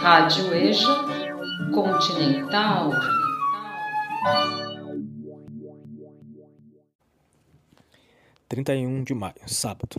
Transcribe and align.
Rádio 0.00 0.52
EJA 0.54 1.06
Continental. 1.72 2.90
Trinta 8.46 8.74
e 8.74 8.86
um 8.86 9.02
de 9.02 9.14
maio, 9.14 9.34
sábado. 9.46 9.96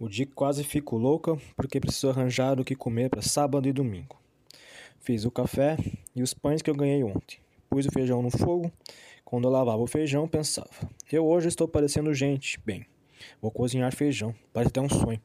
O 0.00 0.08
dia 0.08 0.26
quase 0.34 0.64
fico 0.64 0.96
louca 0.96 1.36
porque 1.54 1.78
preciso 1.78 2.08
arranjar 2.08 2.58
o 2.58 2.64
que 2.64 2.74
comer 2.74 3.10
para 3.10 3.20
sábado 3.20 3.68
e 3.68 3.72
domingo. 3.72 4.16
Fiz 5.00 5.26
o 5.26 5.30
café 5.30 5.76
e 6.14 6.22
os 6.22 6.32
pães 6.32 6.62
que 6.62 6.70
eu 6.70 6.74
ganhei 6.74 7.04
ontem. 7.04 7.38
Pus 7.68 7.84
o 7.84 7.92
feijão 7.92 8.22
no 8.22 8.30
fogo. 8.30 8.72
Quando 9.26 9.44
eu 9.44 9.50
lavava 9.52 9.82
o 9.82 9.86
feijão, 9.86 10.26
pensava: 10.26 10.70
eu 11.12 11.26
hoje 11.26 11.48
estou 11.48 11.68
parecendo 11.68 12.14
gente. 12.14 12.58
Bem, 12.64 12.86
vou 13.42 13.50
cozinhar 13.50 13.94
feijão. 13.94 14.34
Parece 14.54 14.70
até 14.70 14.80
um 14.80 14.88
sonho. 14.88 15.20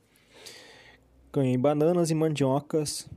Ganhei 1.34 1.56
bananas 1.56 2.12
e 2.12 2.14
mandiocas 2.14 3.10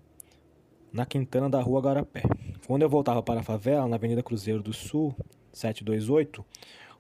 na 0.93 1.05
quintana 1.05 1.51
da 1.51 1.61
rua 1.61 1.83
Garapé. 1.83 2.23
Quando 2.65 2.83
eu 2.83 2.89
voltava 2.89 3.21
para 3.25 3.41
a 3.41 3.43
favela, 3.43 3.89
na 3.89 3.97
Avenida 3.97 4.23
Cruzeiro 4.23 4.63
do 4.63 4.73
Sul, 4.73 5.13
728, 5.53 6.45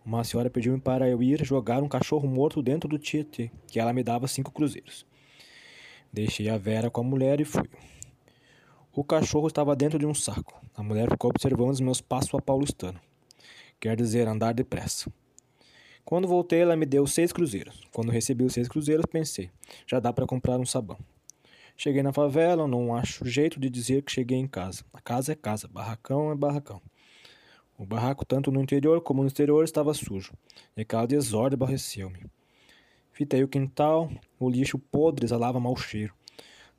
uma 0.05 0.25
senhora 0.25 0.51
pediu-me 0.51 0.81
para 0.81 1.09
eu 1.09 1.23
ir 1.23 1.45
jogar 1.45 1.85
um 1.85 1.89
cachorro 1.89 2.27
morto 2.27 2.61
dentro 2.61 2.89
do 2.89 2.99
Tietê, 2.99 3.49
que 3.69 3.79
ela 3.79 3.93
me 3.93 4.03
dava 4.03 4.27
cinco 4.27 4.51
cruzeiros. 4.51 5.07
Deixei 6.13 6.49
a 6.49 6.59
Vera 6.59 6.91
com 6.91 7.03
a 7.03 7.05
mulher 7.05 7.41
e 7.41 7.45
fui. 7.45 7.71
O 8.93 9.05
cachorro 9.05 9.47
estava 9.47 9.77
dentro 9.77 10.01
de 10.01 10.07
um 10.07 10.15
saco. 10.15 10.61
A 10.75 10.83
mulher 10.83 11.09
ficou 11.09 11.31
observando 11.31 11.71
os 11.71 11.81
meus 11.81 12.01
passos 12.01 12.35
a 12.35 12.43
paulistano. 12.43 13.01
Quer 13.79 13.95
dizer, 13.97 14.27
andar 14.27 14.53
depressa. 14.53 15.13
Quando 16.05 16.29
voltei, 16.29 16.61
ela 16.61 16.77
me 16.77 16.85
deu 16.85 17.07
seis 17.07 17.33
cruzeiros. 17.33 17.81
Quando 17.93 18.13
recebi 18.13 18.45
os 18.45 18.53
seis 18.53 18.69
cruzeiros, 18.69 19.07
pensei, 19.07 19.51
já 19.87 19.99
dá 19.99 20.13
para 20.13 20.27
comprar 20.27 20.59
um 20.59 20.67
sabão. 20.67 20.99
Cheguei 21.77 22.03
na 22.03 22.13
favela, 22.13 22.69
não 22.69 22.95
acho 22.95 23.27
jeito 23.27 23.59
de 23.59 23.71
dizer 23.71 24.03
que 24.03 24.13
cheguei 24.13 24.39
em 24.39 24.47
casa. 24.47 24.85
A 24.93 25.01
casa 25.01 25.33
é 25.33 25.35
casa, 25.35 25.67
barracão 25.67 26.31
é 26.31 26.35
barracão. 26.35 26.81
O 27.79 27.87
barraco, 27.87 28.25
tanto 28.25 28.53
no 28.53 28.63
interior 28.63 29.01
como 29.01 29.23
no 29.23 29.27
exterior, 29.27 29.65
estava 29.65 29.93
sujo, 29.95 30.33
e 30.77 30.83
aquela 30.83 31.07
desordem 31.07 31.57
aborreceu-me. 31.57 32.27
Fitei 33.11 33.43
o 33.43 33.49
quintal, 33.49 34.11
o 34.39 34.49
lixo 34.49 34.79
podre 34.79 35.25
exalava 35.25 35.59
mau 35.59 35.75
cheiro. 35.75 36.15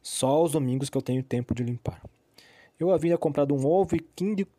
Só 0.02 0.28
aos 0.28 0.52
domingos 0.52 0.90
que 0.90 0.98
eu 0.98 1.02
tenho 1.02 1.24
tempo 1.24 1.56
de 1.56 1.64
limpar. 1.64 2.02
Eu 2.80 2.92
havia 2.92 3.18
comprado 3.18 3.56
um 3.56 3.66
ovo 3.66 3.96
e 3.96 4.06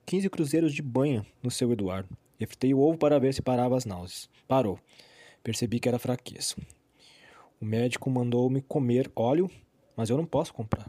15 0.04 0.28
cruzeiros 0.28 0.74
de 0.74 0.82
banha 0.82 1.24
no 1.42 1.50
seu 1.50 1.70
Eduardo. 1.72 2.08
E 2.38 2.46
fritei 2.46 2.74
o 2.74 2.80
ovo 2.80 2.98
para 2.98 3.18
ver 3.18 3.32
se 3.34 3.42
parava 3.42 3.76
as 3.76 3.84
náuseas. 3.84 4.28
Parou. 4.46 4.78
Percebi 5.42 5.80
que 5.80 5.88
era 5.88 5.98
fraqueza. 5.98 6.54
O 7.60 7.64
médico 7.64 8.10
mandou-me 8.10 8.60
comer 8.60 9.10
óleo 9.14 9.50
mas 9.96 10.10
eu 10.10 10.16
não 10.16 10.26
posso 10.26 10.52
comprar. 10.52 10.86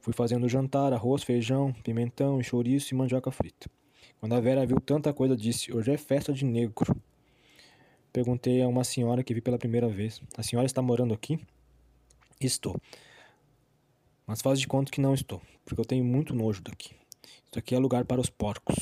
Fui 0.00 0.12
fazendo 0.12 0.48
jantar, 0.48 0.92
arroz, 0.92 1.22
feijão, 1.22 1.72
pimentão, 1.84 2.42
chouriço 2.42 2.92
e 2.92 2.96
mandioca 2.96 3.30
frita. 3.30 3.70
Quando 4.18 4.34
a 4.34 4.40
Vera 4.40 4.66
viu 4.66 4.80
tanta 4.80 5.12
coisa, 5.12 5.36
disse: 5.36 5.72
Hoje 5.72 5.92
é 5.92 5.96
festa 5.96 6.32
de 6.32 6.44
negro. 6.44 6.94
Perguntei 8.12 8.62
a 8.62 8.68
uma 8.68 8.82
senhora 8.82 9.22
que 9.22 9.32
vi 9.32 9.40
pela 9.40 9.58
primeira 9.58 9.88
vez: 9.88 10.20
A 10.36 10.42
senhora 10.42 10.66
está 10.66 10.82
morando 10.82 11.14
aqui? 11.14 11.38
Estou. 12.40 12.76
Mas 14.26 14.42
faz 14.42 14.58
de 14.58 14.66
conta 14.66 14.90
que 14.90 15.00
não 15.00 15.14
estou, 15.14 15.40
porque 15.64 15.80
eu 15.80 15.84
tenho 15.84 16.04
muito 16.04 16.34
nojo 16.34 16.62
daqui. 16.62 16.94
Isso 17.24 17.58
aqui 17.58 17.74
é 17.74 17.78
lugar 17.78 18.04
para 18.04 18.20
os 18.20 18.28
porcos. 18.28 18.76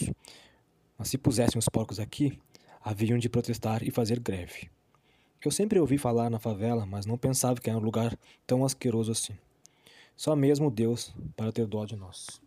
Mas 0.99 1.09
se 1.09 1.19
pusessem 1.19 1.59
os 1.59 1.69
porcos 1.69 1.99
aqui, 1.99 2.39
haviam 2.83 3.19
de 3.19 3.29
protestar 3.29 3.83
e 3.83 3.91
fazer 3.91 4.21
greve. 4.21 4.71
Eu 5.45 5.51
sempre 5.51 5.79
ouvi 5.79 5.99
falar 5.99 6.31
na 6.31 6.39
favela, 6.39 6.87
mas 6.87 7.05
não 7.05 7.19
pensava 7.19 7.61
que 7.61 7.69
era 7.69 7.79
um 7.79 7.83
lugar 7.83 8.17
tão 8.47 8.65
asqueroso 8.65 9.13
assim. 9.13 9.37
Só 10.17 10.35
mesmo 10.35 10.71
Deus 10.71 11.15
para 11.37 11.53
ter 11.53 11.67
dó 11.67 11.85
de 11.85 11.97
nós. 11.97 12.41